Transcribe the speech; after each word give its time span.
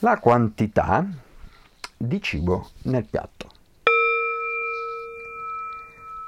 la 0.00 0.16
quantità 0.20 1.04
di 1.96 2.22
cibo 2.22 2.70
nel 2.82 3.04
piatto. 3.04 3.48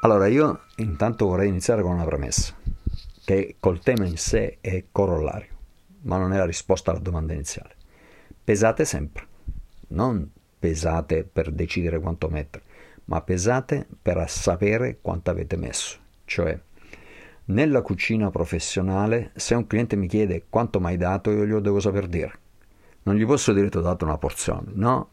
Allora 0.03 0.27
io 0.27 0.63
intanto 0.77 1.27
vorrei 1.27 1.49
iniziare 1.49 1.83
con 1.83 1.93
una 1.93 2.05
premessa, 2.05 2.53
che 3.25 3.57
col 3.61 3.79
tema 3.79 4.07
in 4.07 4.17
sé 4.17 4.59
è 4.61 4.87
corollario, 4.91 5.53
ma 6.03 6.17
non 6.17 6.33
è 6.33 6.39
la 6.39 6.47
risposta 6.47 6.91
alla 6.91 6.99
domanda 6.99 7.33
iniziale. 7.33 7.77
Pesate 8.43 8.85
sempre, 8.85 9.27
non 9.89 10.29
pesate 10.59 11.23
per 11.23 11.53
decidere 11.53 12.01
quanto 12.01 12.29
mettere, 12.29 12.65
ma 13.05 13.21
pesate 13.21 13.87
per 14.03 14.29
sapere 14.29 14.99
quanto 15.01 15.31
avete 15.31 15.57
messo. 15.57 15.97
Cioè, 16.25 16.59
nella 17.45 17.83
cucina 17.83 18.31
professionale, 18.31 19.31
se 19.37 19.55
un 19.55 19.69
cliente 19.69 19.95
mi 19.95 20.09
chiede 20.09 20.47
quanto 20.49 20.81
mi 20.81 20.87
hai 20.87 20.97
dato, 20.97 21.31
io 21.31 21.45
glielo 21.45 21.61
devo 21.61 21.79
saper 21.79 22.09
dire. 22.09 22.39
Non 23.03 23.17
gli 23.17 23.25
posso 23.25 23.53
dire 23.53 23.69
ti 23.69 23.79
ho 23.79 23.83
dato 23.83 24.05
una 24.05 24.19
porzione, 24.19 24.71
no, 24.75 25.09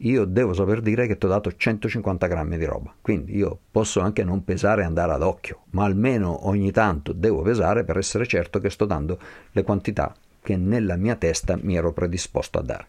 io 0.00 0.24
devo 0.26 0.52
saper 0.52 0.82
dire 0.82 1.06
che 1.06 1.16
ti 1.16 1.24
ho 1.24 1.28
dato 1.28 1.54
150 1.54 2.26
grammi 2.26 2.58
di 2.58 2.64
roba. 2.64 2.94
Quindi 3.00 3.36
io 3.36 3.58
posso 3.70 4.00
anche 4.00 4.24
non 4.24 4.44
pesare 4.44 4.82
e 4.82 4.84
andare 4.84 5.12
ad 5.12 5.22
occhio, 5.22 5.62
ma 5.70 5.84
almeno 5.84 6.46
ogni 6.48 6.70
tanto 6.70 7.12
devo 7.12 7.42
pesare 7.42 7.84
per 7.84 7.96
essere 7.96 8.26
certo 8.26 8.58
che 8.58 8.68
sto 8.68 8.84
dando 8.84 9.18
le 9.52 9.62
quantità 9.62 10.14
che 10.42 10.56
nella 10.56 10.96
mia 10.96 11.16
testa 11.16 11.58
mi 11.60 11.76
ero 11.76 11.92
predisposto 11.92 12.58
a 12.58 12.62
dare. 12.62 12.86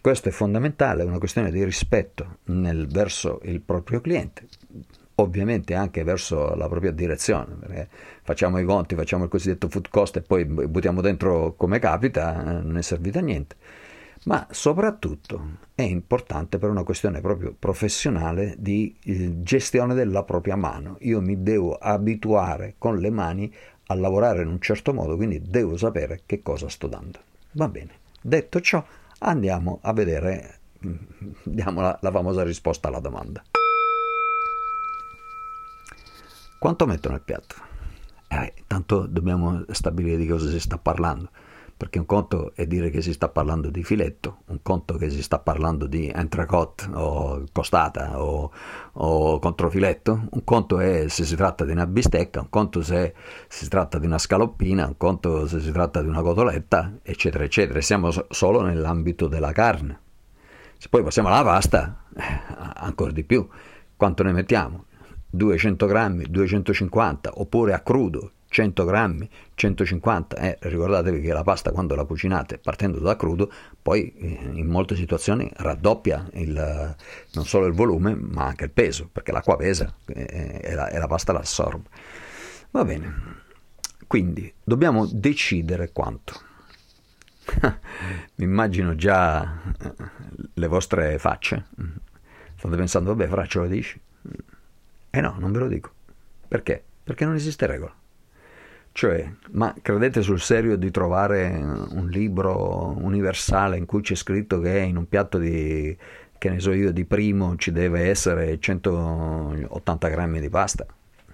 Questo 0.00 0.28
è 0.28 0.32
fondamentale, 0.32 1.02
è 1.02 1.06
una 1.06 1.18
questione 1.18 1.50
di 1.50 1.64
rispetto 1.64 2.38
nel, 2.46 2.88
verso 2.88 3.40
il 3.44 3.62
proprio 3.62 4.02
cliente, 4.02 4.46
ovviamente 5.16 5.74
anche 5.74 6.02
verso 6.02 6.54
la 6.54 6.68
propria 6.68 6.90
direzione, 6.90 7.88
facciamo 8.22 8.58
i 8.58 8.64
conti, 8.64 8.94
facciamo 8.94 9.24
il 9.24 9.30
cosiddetto 9.30 9.68
food 9.68 9.88
cost 9.88 10.16
e 10.16 10.22
poi 10.22 10.44
buttiamo 10.44 11.00
dentro 11.00 11.54
come 11.54 11.78
capita, 11.78 12.40
eh, 12.40 12.62
non 12.62 12.76
è 12.76 12.82
servito 12.82 13.18
a 13.18 13.22
niente. 13.22 13.56
Ma 14.24 14.46
soprattutto 14.50 15.58
è 15.74 15.82
importante 15.82 16.56
per 16.58 16.70
una 16.70 16.82
questione 16.82 17.20
proprio 17.20 17.54
professionale 17.56 18.54
di 18.58 18.96
eh, 19.04 19.42
gestione 19.42 19.92
della 19.92 20.22
propria 20.22 20.56
mano. 20.56 20.96
Io 21.00 21.20
mi 21.20 21.42
devo 21.42 21.74
abituare 21.74 22.76
con 22.78 22.98
le 22.98 23.10
mani 23.10 23.54
a 23.88 23.94
lavorare 23.94 24.42
in 24.42 24.48
un 24.48 24.60
certo 24.60 24.94
modo, 24.94 25.16
quindi 25.16 25.42
devo 25.42 25.76
sapere 25.76 26.22
che 26.24 26.40
cosa 26.42 26.70
sto 26.70 26.86
dando. 26.86 27.18
Va 27.52 27.68
bene. 27.68 27.90
Detto 28.20 28.60
ciò, 28.60 28.82
andiamo 29.18 29.80
a 29.82 29.92
vedere, 29.92 30.58
mm, 30.86 30.94
diamo 31.44 31.82
la, 31.82 31.98
la 32.00 32.10
famosa 32.10 32.42
risposta 32.42 32.88
alla 32.88 33.00
domanda. 33.00 33.42
Quanto 36.64 36.86
metto 36.86 37.10
nel 37.10 37.20
piatto? 37.20 37.56
Eh, 38.26 38.54
tanto 38.66 39.04
dobbiamo 39.06 39.64
stabilire 39.68 40.16
di 40.16 40.26
cosa 40.26 40.48
si 40.48 40.58
sta 40.58 40.78
parlando 40.78 41.28
perché 41.76 41.98
un 41.98 42.06
conto 42.06 42.52
è 42.54 42.66
dire 42.66 42.88
che 42.88 43.02
si 43.02 43.12
sta 43.12 43.28
parlando 43.28 43.68
di 43.68 43.84
filetto, 43.84 44.38
un 44.46 44.62
conto 44.62 44.96
che 44.96 45.10
si 45.10 45.22
sta 45.22 45.38
parlando 45.40 45.86
di 45.86 46.08
entrecote 46.08 46.86
o 46.94 47.44
costata 47.52 48.18
o, 48.18 48.50
o 48.92 49.38
controfiletto, 49.40 50.28
un 50.30 50.42
conto 50.42 50.78
è 50.78 51.06
se 51.08 51.26
si 51.26 51.36
tratta 51.36 51.66
di 51.66 51.72
una 51.72 51.86
bistecca, 51.86 52.40
un 52.40 52.48
conto 52.48 52.80
se 52.80 53.12
si 53.46 53.68
tratta 53.68 53.98
di 53.98 54.06
una 54.06 54.16
scaloppina, 54.16 54.86
un 54.86 54.96
conto 54.96 55.46
se 55.46 55.60
si 55.60 55.70
tratta 55.70 56.00
di 56.00 56.08
una 56.08 56.22
cotoletta, 56.22 56.94
eccetera, 57.02 57.44
eccetera. 57.44 57.78
Siamo 57.82 58.08
solo 58.30 58.62
nell'ambito 58.62 59.28
della 59.28 59.52
carne. 59.52 60.00
Se 60.78 60.88
poi 60.88 61.02
passiamo 61.02 61.28
alla 61.28 61.42
pasta, 61.42 62.04
eh, 62.16 62.22
ancora 62.76 63.12
di 63.12 63.22
più. 63.22 63.46
Quanto 63.96 64.22
ne 64.22 64.32
mettiamo? 64.32 64.86
200 65.34 65.86
grammi, 65.86 66.24
250, 66.28 67.32
oppure 67.34 67.72
a 67.72 67.80
crudo, 67.80 68.32
100 68.48 68.84
grammi, 68.84 69.28
150, 69.54 70.36
eh, 70.36 70.58
ricordatevi 70.60 71.20
che 71.20 71.32
la 71.32 71.42
pasta 71.42 71.72
quando 71.72 71.96
la 71.96 72.04
cucinate 72.04 72.58
partendo 72.58 73.00
da 73.00 73.16
crudo, 73.16 73.50
poi 73.82 74.14
eh, 74.14 74.38
in 74.52 74.68
molte 74.68 74.94
situazioni 74.94 75.50
raddoppia 75.56 76.28
il, 76.34 76.94
non 77.32 77.44
solo 77.44 77.66
il 77.66 77.72
volume 77.72 78.14
ma 78.14 78.44
anche 78.44 78.64
il 78.64 78.70
peso, 78.70 79.08
perché 79.10 79.32
l'acqua 79.32 79.56
pesa 79.56 79.92
eh, 80.06 80.60
e, 80.62 80.74
la, 80.74 80.88
e 80.88 80.98
la 80.98 81.08
pasta 81.08 81.32
l'assorbe. 81.32 81.88
Va 82.70 82.84
bene, 82.84 83.42
quindi 84.06 84.52
dobbiamo 84.62 85.06
decidere 85.10 85.90
quanto. 85.90 86.40
Mi 88.36 88.44
immagino 88.44 88.94
già 88.94 89.62
eh, 89.82 89.94
le 90.54 90.66
vostre 90.68 91.18
facce. 91.18 91.66
State 92.56 92.76
pensando, 92.76 93.14
vabbè, 93.14 93.28
Fra, 93.28 93.46
ce 93.46 93.58
lo 93.58 93.66
dici? 93.66 94.00
Eh 95.16 95.20
no, 95.20 95.36
non 95.38 95.52
ve 95.52 95.60
lo 95.60 95.68
dico. 95.68 95.92
Perché? 96.48 96.82
Perché 97.04 97.24
non 97.24 97.36
esiste 97.36 97.66
regola. 97.66 97.94
Cioè, 98.90 99.32
ma 99.52 99.72
credete 99.80 100.22
sul 100.22 100.40
serio 100.40 100.74
di 100.74 100.90
trovare 100.90 101.50
un 101.54 102.08
libro 102.08 102.96
universale 102.98 103.76
in 103.76 103.86
cui 103.86 104.02
c'è 104.02 104.16
scritto 104.16 104.58
che 104.58 104.76
in 104.76 104.96
un 104.96 105.08
piatto 105.08 105.38
di, 105.38 105.96
che 106.36 106.50
ne 106.50 106.58
so 106.58 106.72
io, 106.72 106.90
di 106.90 107.04
primo 107.04 107.54
ci 107.54 107.70
deve 107.70 108.08
essere 108.08 108.58
180 108.58 110.08
grammi 110.08 110.40
di 110.40 110.48
pasta? 110.48 110.84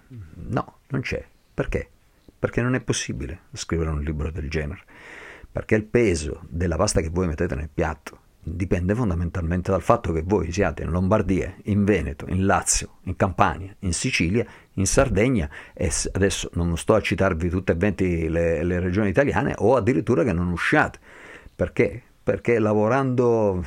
No, 0.08 0.74
non 0.88 1.00
c'è. 1.00 1.24
Perché? 1.54 1.88
Perché 2.38 2.60
non 2.60 2.74
è 2.74 2.80
possibile 2.80 3.44
scrivere 3.54 3.88
un 3.88 4.02
libro 4.02 4.30
del 4.30 4.50
genere. 4.50 4.82
Perché 5.50 5.74
il 5.74 5.84
peso 5.84 6.42
della 6.50 6.76
pasta 6.76 7.00
che 7.00 7.08
voi 7.08 7.28
mettete 7.28 7.54
nel 7.54 7.70
piatto 7.72 8.28
dipende 8.42 8.94
fondamentalmente 8.94 9.70
dal 9.70 9.82
fatto 9.82 10.12
che 10.12 10.22
voi 10.24 10.50
siate 10.50 10.82
in 10.82 10.90
Lombardia, 10.90 11.54
in 11.64 11.84
Veneto, 11.84 12.24
in 12.28 12.46
Lazio, 12.46 12.96
in 13.04 13.16
Campania, 13.16 13.74
in 13.80 13.92
Sicilia, 13.92 14.44
in 14.74 14.86
Sardegna 14.86 15.48
e 15.74 15.90
adesso 16.12 16.50
non 16.54 16.76
sto 16.76 16.94
a 16.94 17.00
citarvi 17.00 17.48
tutte 17.50 17.72
e 17.72 17.74
20 17.74 18.28
le, 18.28 18.64
le 18.64 18.80
regioni 18.80 19.10
italiane 19.10 19.54
o 19.58 19.76
addirittura 19.76 20.24
che 20.24 20.32
non 20.32 20.48
usciate. 20.48 20.98
Perché? 21.54 22.02
Perché 22.22 22.58
lavorando 22.58 23.62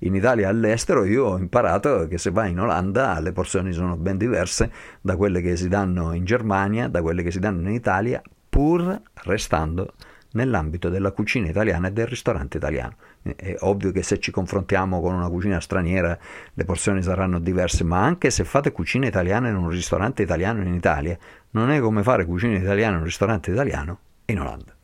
in 0.00 0.14
Italia 0.14 0.46
e 0.46 0.50
all'estero 0.50 1.04
io 1.04 1.26
ho 1.26 1.38
imparato 1.38 2.06
che 2.06 2.18
se 2.18 2.30
vai 2.30 2.50
in 2.50 2.60
Olanda 2.60 3.18
le 3.20 3.32
porzioni 3.32 3.72
sono 3.72 3.96
ben 3.96 4.16
diverse 4.16 4.70
da 5.00 5.16
quelle 5.16 5.40
che 5.40 5.56
si 5.56 5.68
danno 5.68 6.12
in 6.14 6.24
Germania, 6.24 6.88
da 6.88 7.02
quelle 7.02 7.22
che 7.22 7.30
si 7.30 7.40
danno 7.40 7.68
in 7.68 7.74
Italia, 7.74 8.22
pur 8.48 9.00
restando 9.24 9.92
nell'ambito 10.32 10.88
della 10.88 11.12
cucina 11.12 11.48
italiana 11.48 11.88
e 11.88 11.92
del 11.92 12.06
ristorante 12.06 12.56
italiano. 12.56 12.96
È 13.22 13.56
ovvio 13.60 13.92
che 13.92 14.02
se 14.02 14.18
ci 14.18 14.30
confrontiamo 14.30 15.00
con 15.00 15.14
una 15.14 15.28
cucina 15.28 15.60
straniera 15.60 16.18
le 16.52 16.64
porzioni 16.64 17.02
saranno 17.02 17.38
diverse, 17.38 17.84
ma 17.84 18.02
anche 18.02 18.30
se 18.30 18.44
fate 18.44 18.72
cucina 18.72 19.06
italiana 19.06 19.48
in 19.48 19.56
un 19.56 19.68
ristorante 19.68 20.22
italiano 20.22 20.62
in 20.62 20.74
Italia, 20.74 21.16
non 21.50 21.70
è 21.70 21.80
come 21.80 22.02
fare 22.02 22.24
cucina 22.24 22.56
italiana 22.56 22.94
in 22.94 22.98
un 22.98 23.04
ristorante 23.04 23.50
italiano 23.50 23.98
in 24.26 24.40
Olanda. 24.40 24.74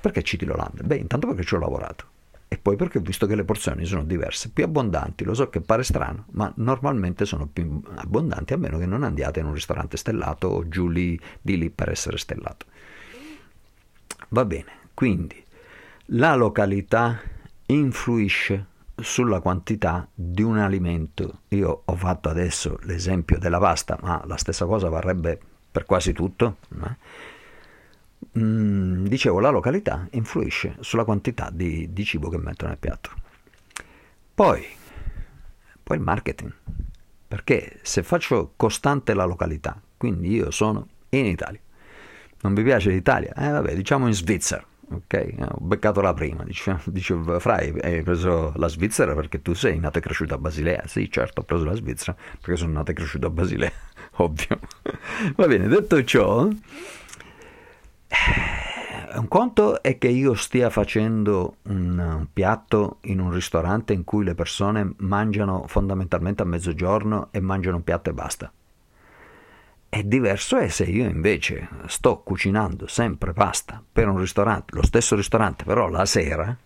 Perché 0.00 0.22
citi 0.22 0.44
l'Olanda? 0.44 0.82
Beh, 0.82 0.96
intanto 0.96 1.26
perché 1.26 1.44
ci 1.44 1.54
ho 1.54 1.58
lavorato 1.58 2.12
e 2.54 2.58
poi 2.58 2.76
perché 2.76 2.98
ho 2.98 3.00
visto 3.00 3.26
che 3.26 3.34
le 3.34 3.42
porzioni 3.42 3.84
sono 3.84 4.04
diverse, 4.04 4.48
più 4.50 4.62
abbondanti, 4.62 5.24
lo 5.24 5.34
so 5.34 5.50
che 5.50 5.60
pare 5.60 5.82
strano, 5.82 6.26
ma 6.32 6.52
normalmente 6.56 7.24
sono 7.24 7.48
più 7.52 7.82
abbondanti 7.96 8.52
a 8.52 8.56
meno 8.56 8.78
che 8.78 8.86
non 8.86 9.02
andiate 9.02 9.40
in 9.40 9.46
un 9.46 9.54
ristorante 9.54 9.96
stellato 9.96 10.46
o 10.46 10.68
giù 10.68 10.88
lì 10.88 11.18
di 11.40 11.58
lì 11.58 11.70
per 11.70 11.88
essere 11.88 12.16
stellato. 12.16 12.66
Va 14.34 14.44
bene, 14.44 14.72
quindi 14.94 15.40
la 16.06 16.34
località 16.34 17.20
influisce 17.66 18.66
sulla 18.96 19.38
quantità 19.38 20.08
di 20.12 20.42
un 20.42 20.58
alimento. 20.58 21.42
Io 21.50 21.82
ho 21.84 21.94
fatto 21.94 22.30
adesso 22.30 22.80
l'esempio 22.82 23.38
della 23.38 23.60
pasta, 23.60 23.96
ma 24.02 24.20
la 24.26 24.36
stessa 24.36 24.66
cosa 24.66 24.88
varrebbe 24.88 25.38
per 25.70 25.84
quasi 25.84 26.12
tutto. 26.12 26.56
Eh? 26.84 28.40
Mm, 28.40 29.06
dicevo, 29.06 29.38
la 29.38 29.50
località 29.50 30.08
influisce 30.10 30.78
sulla 30.80 31.04
quantità 31.04 31.50
di, 31.52 31.92
di 31.92 32.04
cibo 32.04 32.28
che 32.28 32.38
metto 32.38 32.66
nel 32.66 32.78
piatto. 32.78 33.10
Poi, 34.34 34.66
poi 35.80 35.96
il 35.96 36.02
marketing. 36.02 36.52
Perché 37.28 37.78
se 37.82 38.02
faccio 38.02 38.54
costante 38.56 39.14
la 39.14 39.26
località, 39.26 39.80
quindi 39.96 40.34
io 40.34 40.50
sono 40.50 40.88
in 41.10 41.26
Italia, 41.26 41.60
non 42.44 42.54
vi 42.54 42.62
piace 42.62 42.90
l'Italia? 42.90 43.32
Eh 43.34 43.50
vabbè, 43.50 43.74
diciamo 43.74 44.06
in 44.06 44.14
Svizzera 44.14 44.64
ok? 44.90 45.14
Eh, 45.14 45.36
ho 45.40 45.60
beccato 45.60 46.00
la 46.00 46.14
prima, 46.14 46.44
dice, 46.44 46.78
dice 46.86 47.16
Frai, 47.38 47.74
hai 47.80 48.02
preso 48.02 48.52
la 48.56 48.68
Svizzera 48.68 49.14
perché 49.14 49.42
tu 49.42 49.54
sei 49.54 49.78
nato 49.78 49.98
e 49.98 50.00
cresciuto 50.00 50.34
a 50.34 50.38
Basilea, 50.38 50.82
sì 50.86 51.10
certo 51.10 51.40
ho 51.40 51.44
preso 51.44 51.64
la 51.64 51.74
Svizzera 51.74 52.14
perché 52.40 52.56
sono 52.56 52.72
nato 52.72 52.90
e 52.90 52.94
cresciuto 52.94 53.26
a 53.26 53.30
Basilea, 53.30 53.72
ovvio. 54.16 54.60
Va 55.36 55.46
bene, 55.46 55.68
detto 55.68 56.02
ciò, 56.04 56.48
eh, 58.08 59.18
un 59.18 59.28
conto 59.28 59.82
è 59.82 59.96
che 59.98 60.08
io 60.08 60.34
stia 60.34 60.70
facendo 60.70 61.56
un 61.62 62.26
piatto 62.32 62.98
in 63.02 63.20
un 63.20 63.32
ristorante 63.32 63.92
in 63.92 64.04
cui 64.04 64.24
le 64.24 64.34
persone 64.34 64.94
mangiano 64.98 65.64
fondamentalmente 65.66 66.42
a 66.42 66.46
mezzogiorno 66.46 67.28
e 67.30 67.40
mangiano 67.40 67.76
un 67.76 67.84
piatto 67.84 68.10
e 68.10 68.12
basta. 68.12 68.52
È 69.94 70.02
diverso 70.02 70.56
è 70.56 70.66
se 70.66 70.82
io 70.82 71.08
invece 71.08 71.68
sto 71.86 72.20
cucinando 72.24 72.88
sempre 72.88 73.32
pasta 73.32 73.80
per 73.92 74.08
un 74.08 74.18
ristorante, 74.18 74.74
lo 74.74 74.84
stesso 74.84 75.14
ristorante 75.14 75.62
però 75.62 75.88
la 75.88 76.04
sera, 76.04 76.58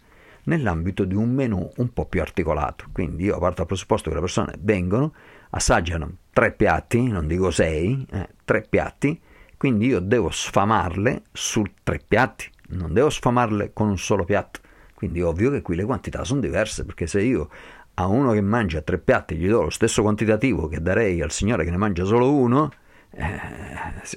nell'ambito 0.45 1.05
di 1.05 1.15
un 1.15 1.35
menù 1.35 1.71
un 1.77 1.93
po' 1.93 2.07
più 2.07 2.23
articolato. 2.23 2.87
Quindi 2.91 3.25
io 3.25 3.39
parto 3.39 3.57
dal 3.57 3.67
presupposto 3.67 4.09
che 4.09 4.15
le 4.15 4.23
persone 4.23 4.55
vengono, 4.61 5.13
assaggiano 5.51 6.11
tre 6.33 6.53
piatti, 6.53 7.07
non 7.07 7.27
dico 7.27 7.51
sei, 7.51 8.07
eh, 8.13 8.31
tre 8.47 8.65
piatti, 8.67 9.21
quindi 9.59 9.89
io 9.89 10.01
devo 10.01 10.31
sfamarle 10.31 11.25
su 11.31 11.63
tre 11.83 12.01
piatti, 12.09 12.51
non 12.69 12.95
devo 12.95 13.11
sfamarle 13.11 13.75
con 13.75 13.91
un 13.91 13.99
solo 13.99 14.25
piatto, 14.25 14.61
Quindi 14.95 15.21
ovvio 15.21 15.51
che 15.51 15.61
qui 15.61 15.77
le 15.77 15.85
quantità 15.85 16.25
sono 16.25 16.41
diverse, 16.41 16.87
perché 16.87 17.07
se 17.07 17.21
io 17.21 17.51
a 17.93 18.07
uno 18.07 18.33
che 18.33 18.41
mangia 18.41 18.81
tre 18.81 18.97
piatti 18.97 19.37
gli 19.37 19.49
do 19.49 19.65
lo 19.65 19.71
stesso 19.71 20.01
quantitativo 20.01 20.67
che 20.67 20.81
darei 20.81 21.21
al 21.21 21.31
signore 21.31 21.65
che 21.65 21.71
ne 21.71 21.77
mangia 21.77 22.07
solo 22.07 22.33
uno, 22.33 22.71
eh, 23.10 23.40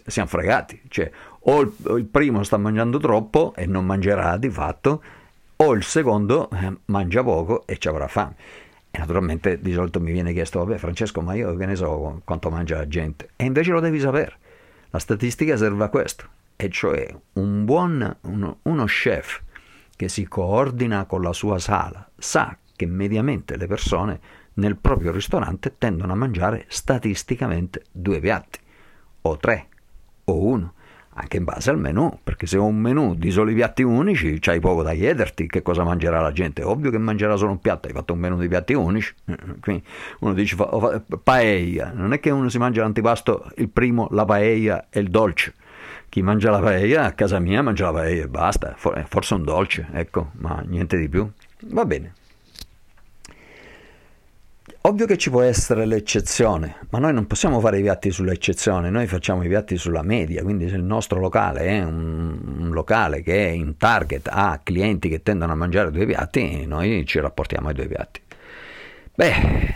siamo 0.05 0.29
fregati. 0.29 0.81
Cioè, 0.88 1.09
o 1.39 1.61
il, 1.61 1.73
il, 1.97 2.05
primo 2.05 2.43
sta 2.43 2.57
mangiando 2.57 2.97
troppo 2.99 3.53
e 3.55 3.65
non 3.65 3.85
mangerà 3.85 4.38
di 4.38 4.49
fatto, 4.49 5.03
o 5.55 5.73
il 5.73 5.83
secondo 5.83 6.49
eh, 6.51 6.77
mangia 6.85 7.23
poco 7.23 7.65
e 7.65 7.77
ci 7.77 7.88
avrà 7.88 8.07
fame. 8.07 8.35
E 8.91 8.97
naturalmente 8.97 9.59
di 9.59 9.71
solito 9.73 9.99
mi 9.99 10.11
viene 10.11 10.33
chiesto, 10.33 10.59
vabbè 10.59 10.77
Francesco, 10.77 11.21
ma 11.21 11.33
io 11.33 11.55
che 11.55 11.65
ne 11.65 11.75
so 11.75 12.21
quanto 12.25 12.49
mangia 12.49 12.77
la 12.77 12.88
gente? 12.88 13.29
E 13.35 13.45
invece 13.45 13.71
lo 13.71 13.79
devi 13.79 13.99
sapere. 13.99 14.38
La 14.89 14.99
statistica 14.99 15.55
serve 15.55 15.85
a 15.85 15.89
questo, 15.89 16.25
e 16.57 16.69
cioè 16.69 17.07
un 17.33 17.63
buon, 17.63 18.17
uno, 18.21 18.57
uno 18.63 18.85
chef 18.85 19.41
che 19.95 20.09
si 20.09 20.27
coordina 20.27 21.05
con 21.05 21.21
la 21.21 21.31
sua 21.31 21.59
sala 21.59 22.09
sa 22.17 22.57
che 22.75 22.85
mediamente 22.85 23.55
le 23.55 23.67
persone 23.67 24.19
nel 24.55 24.75
proprio 24.75 25.11
ristorante 25.11 25.75
tendono 25.77 26.11
a 26.13 26.15
mangiare 26.15 26.65
statisticamente 26.67 27.83
due 27.91 28.19
piatti, 28.19 28.59
o 29.21 29.38
tre, 29.38 29.68
o 30.25 30.44
uno, 30.44 30.73
anche 31.13 31.38
in 31.38 31.44
base 31.44 31.69
al 31.69 31.77
menù, 31.77 32.19
perché 32.23 32.45
se 32.47 32.57
ho 32.57 32.65
un 32.65 32.77
menù 32.77 33.15
di 33.15 33.31
soli 33.31 33.53
piatti 33.53 33.83
unici 33.83 34.39
c'hai 34.39 34.59
poco 34.59 34.81
da 34.81 34.94
chiederti 34.94 35.47
che 35.47 35.62
cosa 35.62 35.83
mangerà 35.83 36.21
la 36.21 36.31
gente, 36.31 36.63
ovvio 36.63 36.89
che 36.89 36.97
mangerà 36.97 37.35
solo 37.35 37.51
un 37.51 37.59
piatto, 37.59 37.88
hai 37.88 37.94
fatto 37.94 38.13
un 38.13 38.19
menù 38.19 38.38
di 38.38 38.47
piatti 38.47 38.73
unici, 38.73 39.13
quindi 39.59 39.83
uno 40.19 40.33
dice 40.33 40.56
paella, 41.21 41.91
non 41.94 42.13
è 42.13 42.19
che 42.19 42.29
uno 42.29 42.50
si 42.50 42.57
mangia 42.57 42.81
l'antipasto, 42.81 43.51
il 43.57 43.69
primo 43.69 44.07
la 44.12 44.25
paella 44.25 44.88
e 44.89 45.00
il 45.01 45.09
dolce, 45.09 45.53
chi 46.07 46.21
mangia 46.21 46.50
la 46.50 46.59
paella 46.59 47.06
a 47.06 47.12
casa 47.12 47.39
mia 47.39 47.62
mangia 47.62 47.85
la 47.85 47.94
paella 48.00 48.24
e 48.24 48.27
basta, 48.27 48.75
forse 48.77 49.33
un 49.33 49.44
dolce, 49.44 49.88
ecco, 49.91 50.31
ma 50.39 50.63
niente 50.65 50.97
di 50.97 51.09
più, 51.09 51.29
va 51.67 51.85
bene. 51.85 52.13
Ovvio 54.91 55.05
che 55.05 55.17
ci 55.17 55.29
può 55.29 55.39
essere 55.41 55.85
l'eccezione, 55.85 56.75
ma 56.89 56.99
noi 56.99 57.13
non 57.13 57.25
possiamo 57.25 57.61
fare 57.61 57.79
i 57.79 57.81
piatti 57.81 58.11
sull'eccezione, 58.11 58.89
noi 58.89 59.07
facciamo 59.07 59.41
i 59.41 59.47
piatti 59.47 59.77
sulla 59.77 60.01
media, 60.01 60.43
quindi 60.43 60.67
se 60.67 60.75
il 60.75 60.83
nostro 60.83 61.17
locale 61.21 61.61
è 61.61 61.81
un, 61.81 62.57
un 62.59 62.69
locale 62.71 63.21
che 63.21 63.47
è 63.47 63.51
in 63.51 63.77
target 63.77 64.27
a 64.29 64.59
clienti 64.61 65.07
che 65.07 65.23
tendono 65.23 65.53
a 65.53 65.55
mangiare 65.55 65.91
due 65.91 66.05
piatti, 66.05 66.65
noi 66.65 67.05
ci 67.05 67.21
rapportiamo 67.21 67.69
ai 67.69 67.73
due 67.73 67.88
piatti. 67.88 68.21
Beh, 69.15 69.75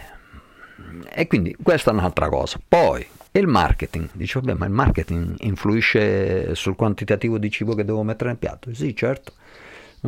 e 1.13 1.27
quindi 1.27 1.56
questa 1.63 1.91
è 1.91 1.94
un'altra 1.94 2.27
cosa. 2.27 2.59
Poi 2.67 3.07
il 3.31 3.47
marketing, 3.47 4.09
dice 4.12 4.41
vabbè 4.41 4.57
ma 4.57 4.65
il 4.65 4.73
marketing 4.73 5.35
influisce 5.44 6.56
sul 6.56 6.75
quantitativo 6.75 7.38
di 7.38 7.50
cibo 7.50 7.73
che 7.73 7.85
devo 7.85 8.03
mettere 8.03 8.31
nel 8.31 8.38
piatto? 8.38 8.73
Sì, 8.73 8.94
certo 8.94 9.31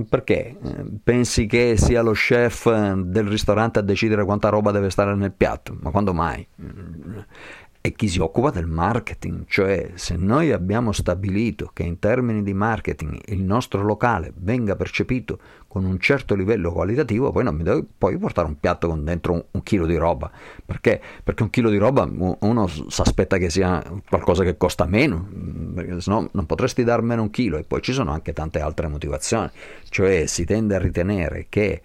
perché? 0.06 0.56
Eh, 0.62 0.86
pensi 1.04 1.46
che 1.46 1.76
sia 1.78 2.02
lo 2.02 2.12
chef 2.12 2.72
del 2.94 3.28
ristorante 3.28 3.80
a 3.80 3.82
decidere 3.82 4.26
quanta 4.26 4.50
roba 4.50 4.72
deve 4.72 4.90
stare 4.90 5.16
nel 5.16 5.32
piatto? 5.32 5.78
Ma 5.80 5.92
quando 5.92 6.14
mai? 6.14 6.46
È 7.88 7.94
chi 7.94 8.07
si 8.07 8.19
occupa 8.19 8.50
del 8.50 8.68
marketing, 8.68 9.45
cioè 9.48 9.92
se 9.95 10.16
noi 10.16 10.51
abbiamo 10.51 10.92
stabilito 10.92 11.72
che 11.74 11.84
in 11.84 12.00
termini 12.00 12.44
di 12.44 12.54
marketing 12.54 13.19
il 13.25 13.42
nostro 13.42 13.81
locale 13.81 14.31
venga 14.36 14.75
percepito 14.75 15.39
con 15.68 15.86
un 15.86 16.00
certo 16.00 16.34
livello 16.34 16.72
qualitativo, 16.72 17.31
poi 17.31 17.44
non 17.44 17.56
mi 17.56 17.63
devo 17.63 17.86
poi 17.98 18.18
portare 18.18 18.48
un 18.48 18.60
piatto 18.60 18.88
con 18.88 19.04
dentro 19.04 19.34
un, 19.34 19.44
un 19.51 19.63
chilo 19.63 19.86
di 19.86 19.95
roba, 19.95 20.31
perché? 20.66 21.01
Perché 21.24 21.44
un 21.44 21.50
chilo 21.50 21.69
di 21.69 21.78
roba 21.78 22.10
uno 22.39 22.68
si 22.68 23.01
aspetta 23.01 23.38
che 23.38 23.50
sia 23.50 23.84
qualcosa 24.10 24.44
che 24.44 24.57
costa 24.57 24.86
meno, 24.86 25.28
perché 25.74 26.01
sennò 26.01 26.28
non 26.31 26.45
potresti 26.45 26.83
dar 26.83 27.01
meno 27.01 27.24
un 27.24 27.30
chilo. 27.30 27.57
E 27.57 27.63
poi 27.63 27.81
ci 27.81 27.94
sono 27.94 28.12
anche 28.12 28.33
tante 28.33 28.60
altre 28.60 28.88
motivazioni, 28.88 29.50
cioè 29.90 30.25
si 30.25 30.45
tende 30.45 30.75
a 30.75 30.80
ritenere 30.80 31.48
che 31.50 31.81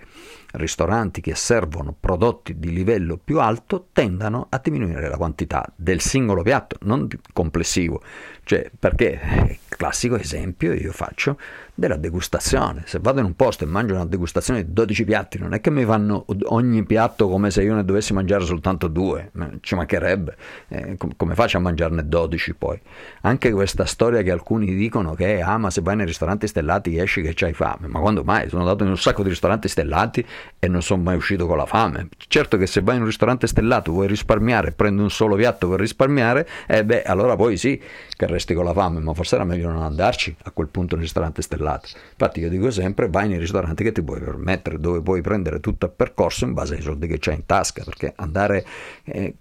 ristoranti 0.52 1.20
che 1.20 1.34
servono 1.34 1.94
prodotti 1.99 2.58
di 2.58 2.72
livello 2.72 3.19
più 3.22 3.40
alto 3.40 3.88
tendano 3.93 4.46
a 4.50 4.58
diminuire 4.62 5.08
la 5.08 5.16
quantità 5.16 5.70
del 5.76 6.00
singolo 6.00 6.43
piatto, 6.43 6.76
non 6.82 7.08
complessivo. 7.32 8.02
Cioè, 8.44 8.71
perché, 8.79 9.59
classico 9.69 10.17
esempio 10.17 10.73
io 10.73 10.93
faccio 10.93 11.37
della 11.75 11.97
degustazione. 11.97 12.83
Se 12.87 12.99
vado 13.00 13.21
in 13.21 13.27
un 13.27 13.35
posto 13.35 13.65
e 13.65 13.67
mangio 13.67 13.94
una 13.94 14.05
degustazione 14.05 14.65
di 14.65 14.73
12 14.73 15.05
piatti, 15.05 15.39
non 15.39 15.55
è 15.55 15.61
che 15.61 15.71
mi 15.71 15.85
fanno 15.85 16.27
ogni 16.44 16.85
piatto 16.85 17.29
come 17.29 17.50
se 17.50 17.62
io 17.62 17.75
ne 17.75 17.85
dovessi 17.85 18.12
mangiare 18.12 18.44
soltanto 18.44 18.89
due, 18.89 19.31
ci 19.61 19.75
mancherebbe. 19.75 20.37
Eh, 20.69 20.97
com- 20.97 21.12
come 21.17 21.35
faccio 21.35 21.56
a 21.56 21.61
mangiarne 21.61 22.06
12 22.06 22.55
poi? 22.55 22.79
Anche 23.23 23.50
questa 23.53 23.85
storia 23.87 24.23
che 24.23 24.31
alcuni 24.31 24.75
dicono 24.75 25.15
che 25.15 25.41
ah, 25.41 25.56
ma 25.56 25.71
se 25.71 25.81
vai 25.81 25.97
nei 25.97 26.06
ristoranti 26.06 26.47
stellati 26.47 26.99
esci 26.99 27.23
che 27.23 27.33
c'hai 27.35 27.55
fame, 27.55 27.89
ma 27.89 28.00
quando 28.00 28.23
mai? 28.23 28.49
Sono 28.49 28.62
andato 28.62 28.85
in 28.85 28.91
un 28.91 28.99
sacco 28.99 29.23
di 29.23 29.31
ristoranti 29.31 29.69
stellati 29.69 30.25
e 30.59 30.69
non 30.69 30.83
sono 30.83 31.03
mai 31.03 31.17
uscito 31.17 31.47
con 31.47 31.56
la 31.56 31.67
fame. 31.67 32.09
Certo 32.29 32.56
che 32.59 32.67
se 32.67 32.83
vai 32.83 32.97
in 32.97 33.00
un 33.00 33.06
ristorante 33.06 33.47
stellato 33.47 33.93
vuoi 33.93 34.09
risparmiare 34.09 34.69
e 34.69 34.73
prendi 34.73 35.00
un 35.00 35.11
solo 35.11 35.37
piatto 35.37 35.69
per 35.69 35.81
risparmiare, 35.81 36.47
eh 36.67 36.85
beh, 36.85 37.03
allora 37.03 37.35
poi 37.35 37.56
sì 37.56 37.81
che 38.15 38.27
resti 38.32 38.55
con 38.55 38.64
la 38.64 38.73
fame, 38.73 39.00
ma 39.00 39.14
forse 39.14 39.37
era 39.37 39.44
meglio 39.44 39.70
non 39.70 39.82
andarci 39.82 40.34
a 40.44 40.50
quel 40.50 40.69
punto 40.69 40.94
nel 40.94 41.05
ristorante 41.05 41.43
stellato. 41.43 41.88
Infatti 42.11 42.40
io 42.40 42.49
dico 42.49 42.70
sempre 42.70 43.08
vai 43.08 43.29
nei 43.29 43.38
ristoranti 43.38 43.84
che 43.84 43.93
ti 43.93 44.02
puoi 44.02 44.20
permettere, 44.20 44.79
dove 44.79 45.00
puoi 45.00 45.20
prendere 45.20 45.61
tutto 45.61 45.87
a 45.87 45.88
percorso 45.88 46.44
in 46.44 46.52
base 46.52 46.75
ai 46.75 46.82
soldi 46.82 47.06
che 47.06 47.19
c'hai 47.19 47.34
in 47.34 47.46
tasca, 47.46 47.84
perché 47.84 48.12
andare 48.17 48.64
eh, 49.05 49.37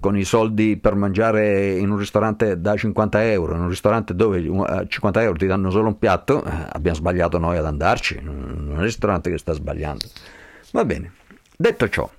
con 0.00 0.16
i 0.16 0.24
soldi 0.24 0.76
per 0.76 0.94
mangiare 0.94 1.76
in 1.76 1.90
un 1.90 1.98
ristorante 1.98 2.60
da 2.60 2.76
50 2.76 3.24
euro, 3.24 3.54
in 3.54 3.60
un 3.60 3.68
ristorante 3.68 4.14
dove 4.14 4.44
a 4.66 4.86
50 4.86 5.22
euro 5.22 5.36
ti 5.36 5.46
danno 5.46 5.70
solo 5.70 5.88
un 5.88 5.98
piatto, 5.98 6.44
eh, 6.44 6.50
abbiamo 6.72 6.96
sbagliato 6.96 7.38
noi 7.38 7.56
ad 7.56 7.66
andarci, 7.66 8.20
non 8.22 8.70
è 8.70 8.78
il 8.78 8.82
ristorante 8.82 9.30
che 9.30 9.38
sta 9.38 9.52
sbagliando. 9.52 10.04
Va 10.72 10.84
bene, 10.84 11.12
detto 11.56 11.88
ciò, 11.88 12.10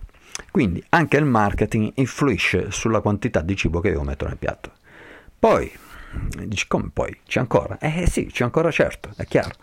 quindi 0.51 0.83
anche 0.89 1.17
il 1.17 1.25
marketing 1.25 1.91
influisce 1.95 2.71
sulla 2.71 3.01
quantità 3.01 3.41
di 3.41 3.55
cibo 3.55 3.79
che 3.79 3.89
io 3.89 4.03
metto 4.03 4.25
nel 4.25 4.37
piatto. 4.37 4.71
Poi, 5.39 5.71
dici 6.45 6.67
come 6.67 6.89
poi? 6.91 7.19
C'è 7.25 7.39
ancora? 7.39 7.77
Eh 7.79 8.07
sì, 8.07 8.25
c'è 8.27 8.43
ancora 8.43 8.71
certo, 8.71 9.09
è 9.15 9.25
chiaro. 9.25 9.55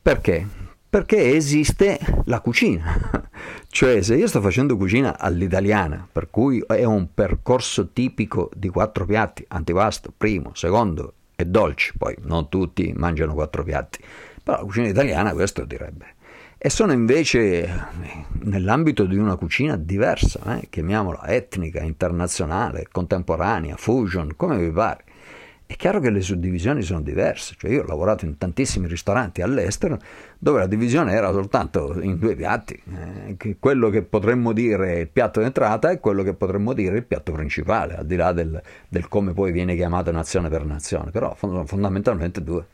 Perché? 0.00 0.46
Perché 0.88 1.34
esiste 1.34 1.98
la 2.24 2.40
cucina. 2.40 3.28
cioè, 3.68 4.02
se 4.02 4.14
io 4.14 4.28
sto 4.28 4.40
facendo 4.40 4.76
cucina 4.76 5.18
all'italiana, 5.18 6.06
per 6.10 6.30
cui 6.30 6.62
è 6.66 6.84
un 6.84 7.12
percorso 7.12 7.92
tipico 7.92 8.50
di 8.54 8.68
quattro 8.68 9.04
piatti, 9.04 9.44
antipasto, 9.48 10.12
primo, 10.16 10.52
secondo 10.54 11.14
e 11.36 11.44
dolci, 11.44 11.92
poi 11.98 12.16
non 12.22 12.48
tutti 12.48 12.92
mangiano 12.96 13.34
quattro 13.34 13.62
piatti, 13.62 13.98
però 14.42 14.58
la 14.58 14.64
cucina 14.64 14.88
italiana 14.88 15.32
questo 15.32 15.64
direbbe. 15.64 16.14
E 16.58 16.70
sono 16.70 16.92
invece 16.92 17.68
nell'ambito 18.44 19.04
di 19.04 19.18
una 19.18 19.36
cucina 19.36 19.76
diversa, 19.76 20.58
eh, 20.58 20.68
chiamiamola 20.70 21.26
etnica, 21.28 21.80
internazionale, 21.82 22.88
contemporanea, 22.90 23.76
fusion, 23.76 24.32
come 24.36 24.56
vi 24.56 24.70
pare. 24.70 25.04
È 25.68 25.74
chiaro 25.74 25.98
che 25.98 26.10
le 26.10 26.20
suddivisioni 26.20 26.80
sono 26.82 27.00
diverse, 27.00 27.56
cioè 27.58 27.72
io 27.72 27.82
ho 27.82 27.86
lavorato 27.86 28.24
in 28.24 28.38
tantissimi 28.38 28.86
ristoranti 28.86 29.42
all'estero 29.42 29.98
dove 30.38 30.60
la 30.60 30.68
divisione 30.68 31.12
era 31.12 31.32
soltanto 31.32 32.00
in 32.00 32.18
due 32.18 32.36
piatti, 32.36 32.80
eh, 32.94 33.56
quello 33.58 33.90
che 33.90 34.02
potremmo 34.02 34.52
dire 34.52 35.00
il 35.00 35.08
piatto 35.08 35.40
d'entrata 35.40 35.90
e 35.90 35.98
quello 35.98 36.22
che 36.22 36.34
potremmo 36.34 36.72
dire 36.72 36.98
il 36.98 37.04
piatto 37.04 37.32
principale, 37.32 37.96
al 37.96 38.06
di 38.06 38.14
là 38.14 38.32
del, 38.32 38.62
del 38.88 39.08
come 39.08 39.32
poi 39.32 39.50
viene 39.50 39.74
chiamato 39.74 40.12
nazione 40.12 40.48
per 40.48 40.64
nazione, 40.64 41.10
però 41.10 41.34
fondamentalmente 41.34 42.44
due. 42.44 42.64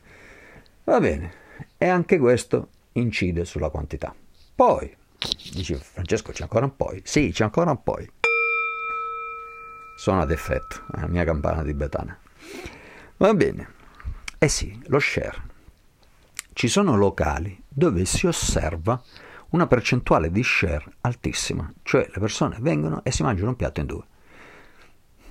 Va 0.83 0.99
bene, 0.99 1.31
e 1.77 1.87
anche 1.87 2.19
questo 2.19 2.67
incide 2.93 3.43
sulla 3.43 3.69
quantità. 3.69 4.13
Poi, 4.53 4.95
dice 5.51 5.75
Francesco, 5.77 6.31
c'è 6.31 6.43
ancora 6.43 6.65
un 6.65 6.75
poi? 6.75 7.01
Sì, 7.03 7.31
c'è 7.33 7.43
ancora 7.43 7.71
un 7.71 7.81
poi. 7.81 8.07
Suona 9.97 10.21
ad 10.21 10.31
effetto, 10.31 10.83
è 10.95 10.99
la 10.99 11.07
mia 11.07 11.23
campana 11.23 11.63
di 11.63 11.73
betana. 11.73 12.15
Va 13.23 13.33
bene. 13.33 13.69
Eh 14.37 14.49
sì, 14.49 14.77
lo 14.87 14.99
share. 14.99 15.41
Ci 16.51 16.67
sono 16.67 16.97
locali 16.97 17.57
dove 17.69 18.03
si 18.03 18.27
osserva 18.27 19.01
una 19.51 19.65
percentuale 19.65 20.29
di 20.29 20.43
share 20.43 20.83
altissima, 20.99 21.71
cioè 21.83 22.05
le 22.13 22.19
persone 22.19 22.57
vengono 22.59 23.01
e 23.01 23.13
si 23.13 23.23
mangiano 23.23 23.51
un 23.51 23.55
piatto 23.55 23.79
in 23.79 23.85
due, 23.85 24.03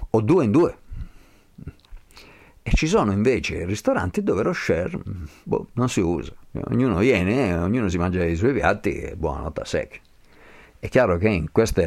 o 0.08 0.20
due 0.22 0.44
in 0.44 0.50
due. 0.52 0.78
E 2.62 2.70
ci 2.72 2.86
sono 2.86 3.12
invece 3.12 3.66
ristoranti 3.66 4.22
dove 4.22 4.42
lo 4.42 4.54
share 4.54 4.98
boh, 5.42 5.68
non 5.74 5.90
si 5.90 6.00
usa, 6.00 6.32
ognuno 6.70 6.96
viene, 6.96 7.54
ognuno 7.58 7.90
si 7.90 7.98
mangia 7.98 8.24
i 8.24 8.36
suoi 8.36 8.54
piatti 8.54 9.02
e 9.02 9.16
buonanotte 9.16 9.60
a 9.60 9.66
secchi. 9.66 10.00
È 10.82 10.88
chiaro 10.88 11.16
che 11.16 11.28
in, 11.28 11.52
queste, 11.52 11.84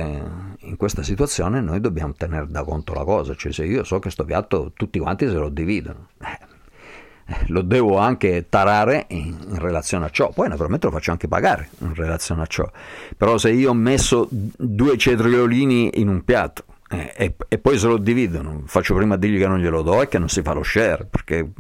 in, 0.58 0.78
questa 0.78 1.04
situazione 1.04 1.60
noi 1.60 1.82
dobbiamo 1.82 2.14
tenere 2.14 2.48
da 2.48 2.64
conto 2.64 2.94
la 2.94 3.04
cosa, 3.04 3.36
cioè 3.36 3.52
se 3.52 3.66
io 3.66 3.84
so 3.84 3.96
che 3.96 4.04
questo 4.04 4.24
piatto 4.24 4.72
tutti 4.74 5.00
quanti 5.00 5.28
se 5.28 5.34
lo 5.34 5.50
dividono, 5.50 6.08
eh, 6.22 7.36
lo 7.48 7.62
devo 7.62 7.98
anche 7.98 8.46
tarare 8.48 9.08
in, 9.10 9.38
in, 9.50 9.60
relazione 9.60 10.06
a 10.06 10.10
ciò, 10.10 10.30
poi 10.30 10.48
naturalmente 10.48 10.86
lo 10.86 10.94
faccio 10.94 11.12
anche 11.12 11.28
pagare 11.28 11.68
in 11.80 11.94
relazione 11.94 12.44
a 12.44 12.46
ciò, 12.46 12.72
però 13.18 13.38
se 13.38 13.52
io 13.52 13.72
ho 13.72 13.74
messo 13.74 14.30
due 14.32 14.98
cetriolini 14.98 16.00
in 16.00 16.08
un 16.08 16.24
piatto 16.24 16.64
eh, 16.88 17.14
e, 17.18 17.36
e, 17.48 17.58
poi 17.58 17.80
se 17.80 17.88
lo 17.88 17.98
dividono. 17.98 18.62
Faccio 18.66 18.94
prima 18.94 19.16
a 19.16 19.18
dirgli 19.18 19.40
che 19.40 19.48
non 19.48 19.60
glielo 19.60 19.82
do 19.82 20.04
e 20.04 20.08
che 20.08 20.20
non 20.20 20.30
si 20.30 20.44
fa 20.44 20.54
lo 20.54 20.62
share 20.62 21.06
perché 21.06 21.52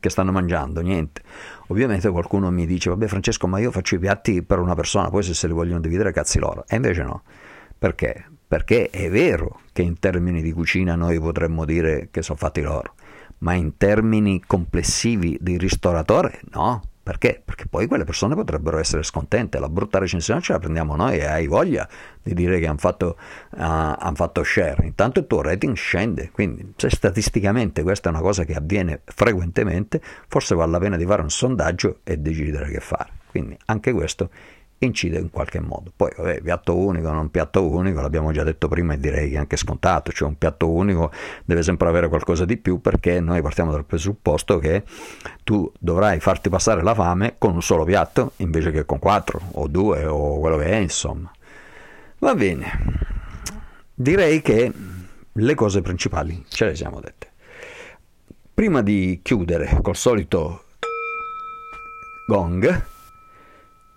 che 0.00 0.10
stanno 0.10 0.32
mangiando, 0.32 0.80
niente. 0.80 1.22
Ovviamente 1.68 2.10
qualcuno 2.10 2.50
mi 2.50 2.66
dice: 2.66 2.90
Vabbè, 2.90 3.06
Francesco, 3.06 3.46
ma 3.46 3.58
io 3.60 3.70
faccio 3.70 3.94
i 3.94 3.98
piatti 3.98 4.42
per 4.42 4.58
una 4.58 4.74
persona, 4.74 5.08
poi 5.08 5.22
se 5.22 5.34
se 5.34 5.46
li 5.46 5.52
vogliono 5.52 5.80
dividere, 5.80 6.12
cazzi 6.12 6.38
loro. 6.38 6.64
E 6.66 6.76
invece 6.76 7.02
no. 7.04 7.22
Perché? 7.78 8.26
Perché 8.46 8.90
è 8.90 9.08
vero 9.08 9.60
che 9.72 9.82
in 9.82 9.98
termini 9.98 10.42
di 10.42 10.52
cucina 10.52 10.94
noi 10.96 11.18
potremmo 11.20 11.64
dire 11.64 12.08
che 12.10 12.22
sono 12.22 12.38
fatti 12.38 12.60
loro, 12.60 12.94
ma 13.38 13.54
in 13.54 13.76
termini 13.76 14.42
complessivi 14.44 15.38
di 15.40 15.56
ristoratore, 15.56 16.40
no 16.50 16.82
perché? 17.02 17.42
Perché 17.44 17.66
poi 17.66 17.86
quelle 17.88 18.04
persone 18.04 18.34
potrebbero 18.34 18.78
essere 18.78 19.02
scontente, 19.02 19.58
la 19.58 19.68
brutta 19.68 19.98
recensione 19.98 20.40
ce 20.40 20.52
la 20.52 20.58
prendiamo 20.60 20.94
noi 20.94 21.18
e 21.18 21.26
hai 21.26 21.46
voglia 21.48 21.88
di 22.22 22.32
dire 22.32 22.60
che 22.60 22.66
hanno 22.66 22.78
fatto, 22.78 23.16
uh, 23.50 23.56
han 23.58 24.14
fatto 24.14 24.44
share. 24.44 24.84
Intanto 24.84 25.18
il 25.18 25.26
tuo 25.26 25.42
rating 25.42 25.74
scende, 25.74 26.30
quindi 26.30 26.72
se 26.76 26.90
statisticamente 26.90 27.82
questa 27.82 28.08
è 28.08 28.12
una 28.12 28.20
cosa 28.20 28.44
che 28.44 28.54
avviene 28.54 29.00
frequentemente, 29.04 30.00
forse 30.28 30.54
vale 30.54 30.70
la 30.70 30.78
pena 30.78 30.96
di 30.96 31.04
fare 31.04 31.22
un 31.22 31.30
sondaggio 31.30 32.00
e 32.04 32.18
decidere 32.18 32.70
che 32.70 32.80
fare. 32.80 33.10
Quindi 33.26 33.56
anche 33.64 33.92
questo 33.92 34.30
incide 34.84 35.18
in 35.18 35.30
qualche 35.30 35.60
modo. 35.60 35.92
Poi, 35.94 36.10
vabbè, 36.16 36.40
piatto 36.40 36.76
unico, 36.76 37.10
non 37.10 37.30
piatto 37.30 37.68
unico, 37.68 38.00
l'abbiamo 38.00 38.32
già 38.32 38.42
detto 38.42 38.68
prima 38.68 38.94
e 38.94 38.98
direi 38.98 39.30
che 39.30 39.38
anche 39.38 39.56
scontato, 39.56 40.12
cioè 40.12 40.28
un 40.28 40.36
piatto 40.36 40.68
unico 40.68 41.10
deve 41.44 41.62
sempre 41.62 41.88
avere 41.88 42.08
qualcosa 42.08 42.44
di 42.44 42.56
più 42.56 42.80
perché 42.80 43.20
noi 43.20 43.42
partiamo 43.42 43.70
dal 43.72 43.84
presupposto 43.84 44.58
che 44.58 44.84
tu 45.44 45.70
dovrai 45.78 46.20
farti 46.20 46.48
passare 46.48 46.82
la 46.82 46.94
fame 46.94 47.36
con 47.38 47.54
un 47.54 47.62
solo 47.62 47.84
piatto 47.84 48.32
invece 48.36 48.70
che 48.70 48.84
con 48.84 48.98
quattro 48.98 49.40
o 49.52 49.66
due 49.66 50.04
o 50.04 50.38
quello 50.38 50.56
che 50.56 50.66
è, 50.66 50.76
insomma. 50.76 51.30
Va 52.18 52.34
bene, 52.34 52.70
direi 53.94 54.42
che 54.42 54.72
le 55.32 55.54
cose 55.54 55.80
principali 55.80 56.44
ce 56.48 56.66
le 56.66 56.74
siamo 56.74 57.00
dette. 57.00 57.30
Prima 58.54 58.82
di 58.82 59.20
chiudere 59.22 59.78
col 59.80 59.96
solito 59.96 60.64
gong, 62.26 62.90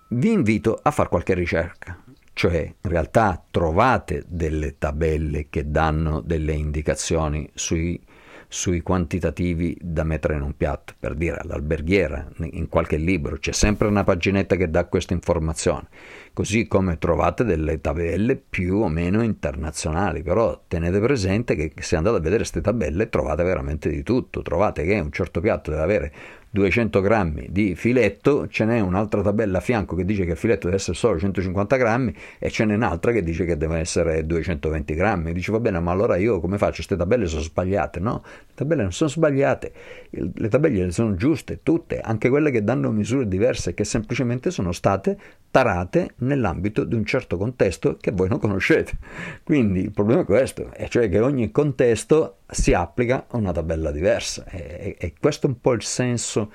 vi 0.07 0.31
invito 0.31 0.79
a 0.81 0.91
fare 0.91 1.09
qualche 1.09 1.33
ricerca, 1.33 1.99
cioè 2.33 2.59
in 2.59 2.89
realtà 2.89 3.43
trovate 3.49 4.23
delle 4.27 4.77
tabelle 4.77 5.47
che 5.49 5.71
danno 5.71 6.21
delle 6.21 6.53
indicazioni 6.53 7.49
sui, 7.55 7.99
sui 8.47 8.81
quantitativi 8.81 9.75
da 9.81 10.03
mettere 10.03 10.35
in 10.35 10.41
un 10.41 10.55
piatto, 10.55 10.93
per 10.99 11.15
dire 11.15 11.37
all'alberghiera, 11.37 12.29
in 12.51 12.69
qualche 12.69 12.97
libro, 12.97 13.37
c'è 13.37 13.51
sempre 13.51 13.87
una 13.87 14.03
paginetta 14.03 14.55
che 14.55 14.69
dà 14.69 14.85
questa 14.85 15.13
informazione, 15.13 15.87
così 16.33 16.67
come 16.67 16.99
trovate 16.99 17.43
delle 17.43 17.81
tabelle 17.81 18.35
più 18.35 18.81
o 18.81 18.87
meno 18.89 19.23
internazionali, 19.23 20.21
però 20.21 20.61
tenete 20.67 20.99
presente 20.99 21.55
che 21.55 21.73
se 21.81 21.95
andate 21.95 22.17
a 22.17 22.19
vedere 22.19 22.37
queste 22.37 22.61
tabelle 22.61 23.09
trovate 23.09 23.41
veramente 23.41 23.89
di 23.89 24.03
tutto, 24.03 24.43
trovate 24.43 24.83
che 24.83 24.99
un 24.99 25.11
certo 25.11 25.39
piatto 25.39 25.71
deve 25.71 25.83
avere 25.83 26.13
200 26.55 27.01
grammi 27.01 27.47
di 27.49 27.75
filetto, 27.75 28.47
ce 28.47 28.63
n'è 28.63 28.79
un'altra 28.79 29.21
tabella 29.21 29.57
a 29.57 29.61
fianco 29.61 29.93
che 29.93 30.05
dice 30.05 30.23
che 30.23 30.31
il 30.31 30.37
filetto 30.37 30.67
deve 30.67 30.77
essere 30.77 30.95
solo 30.95 31.19
150 31.19 31.75
grammi 31.75 32.15
e 32.39 32.49
ce 32.49 32.63
n'è 32.63 32.75
un'altra 32.75 33.11
che 33.11 33.21
dice 33.21 33.43
che 33.43 33.57
deve 33.57 33.79
essere 33.79 34.25
220 34.25 34.93
grammi. 34.95 35.33
Dice 35.33 35.51
va 35.51 35.59
bene, 35.59 35.81
ma 35.81 35.91
allora 35.91 36.15
io 36.15 36.39
come 36.39 36.57
faccio? 36.57 36.75
Queste 36.75 36.95
tabelle 36.95 37.25
sono 37.25 37.41
sbagliate. 37.41 37.99
No, 37.99 38.23
le 38.23 38.53
tabelle 38.55 38.83
non 38.83 38.93
sono 38.93 39.09
sbagliate, 39.09 39.71
le 40.11 40.47
tabelle 40.47 40.91
sono 40.91 41.15
giuste, 41.15 41.59
tutte, 41.61 41.99
anche 41.99 42.29
quelle 42.29 42.51
che 42.51 42.63
danno 42.63 42.89
misure 42.91 43.27
diverse 43.27 43.73
che 43.73 43.83
semplicemente 43.83 44.49
sono 44.49 44.71
state 44.71 45.17
tarate 45.55 46.15
nell'ambito 46.17 46.83
di 46.83 46.95
un 46.95 47.05
certo 47.05 47.37
contesto 47.37 47.95
che 47.95 48.11
voi 48.11 48.27
non 48.27 48.39
conoscete. 48.39 48.97
Quindi 49.41 49.79
il 49.79 49.91
problema 49.91 50.23
è 50.23 50.25
questo, 50.25 50.73
e 50.73 50.89
cioè 50.89 51.07
che 51.07 51.21
ogni 51.21 51.49
contesto 51.49 52.39
si 52.45 52.73
applica 52.73 53.27
a 53.29 53.37
una 53.37 53.53
tabella 53.53 53.91
diversa 53.91 54.43
e, 54.49 54.97
e 54.99 55.13
questo 55.17 55.47
è 55.47 55.49
un 55.51 55.61
po' 55.61 55.71
il 55.71 55.81
senso 55.81 56.51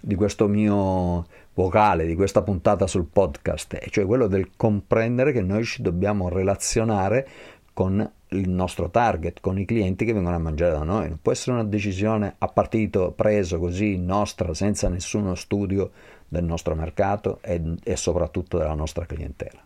di 0.00 0.14
questo 0.14 0.46
mio 0.46 1.26
vocale, 1.54 2.06
di 2.06 2.14
questa 2.14 2.42
puntata 2.42 2.86
sul 2.86 3.06
podcast, 3.06 3.74
e 3.74 3.88
cioè 3.90 4.06
quello 4.06 4.28
del 4.28 4.50
comprendere 4.56 5.32
che 5.32 5.42
noi 5.42 5.64
ci 5.64 5.82
dobbiamo 5.82 6.28
relazionare 6.28 7.26
con 7.72 8.08
il 8.28 8.48
nostro 8.48 8.88
target, 8.88 9.40
con 9.40 9.58
i 9.58 9.64
clienti 9.64 10.04
che 10.04 10.12
vengono 10.12 10.36
a 10.36 10.38
mangiare 10.38 10.70
da 10.70 10.84
noi. 10.84 11.08
Non 11.08 11.18
può 11.20 11.32
essere 11.32 11.56
una 11.56 11.64
decisione 11.64 12.36
a 12.38 12.46
partito 12.46 13.10
preso 13.10 13.58
così 13.58 13.96
nostra, 13.96 14.54
senza 14.54 14.88
nessuno 14.88 15.34
studio 15.34 15.90
del 16.28 16.44
nostro 16.44 16.74
mercato 16.74 17.38
e, 17.42 17.60
e 17.82 17.96
soprattutto 17.96 18.58
della 18.58 18.74
nostra 18.74 19.06
clientela. 19.06 19.62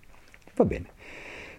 Va 0.55 0.65
bene. 0.65 0.87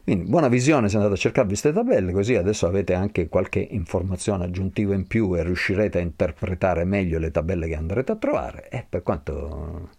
Quindi 0.04 0.28
buona 0.28 0.48
visione 0.48 0.90
se 0.90 0.96
andate 0.96 1.14
a 1.14 1.18
cercarvi 1.18 1.50
queste 1.50 1.72
tabelle, 1.72 2.12
così 2.12 2.36
adesso 2.36 2.66
avete 2.66 2.94
anche 2.94 3.28
qualche 3.28 3.60
informazione 3.60 4.46
aggiuntiva 4.46 4.96
in 4.96 5.06
più 5.06 5.36
e 5.36 5.44
riuscirete 5.44 6.00
a 6.00 6.02
interpretare 6.02 6.84
meglio 6.84 7.20
le 7.20 7.32
tabelle 7.32 7.68
che 7.68 7.76
andrete 7.76 8.14
a 8.14 8.16
trovare. 8.16 8.70
E 8.70 8.86
per 8.88 9.04
quanto 9.04 9.90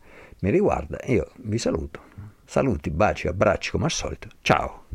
mi 0.40 0.50
riguarda, 0.50 0.98
io 1.06 1.30
vi 1.42 1.58
saluto. 1.58 2.00
Saluti, 2.44 2.90
baci, 2.90 3.28
abbracci 3.28 3.70
come 3.70 3.84
al 3.84 3.92
solito. 3.92 4.28
Ciao! 4.42 4.86